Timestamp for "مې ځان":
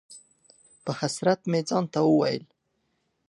1.51-1.85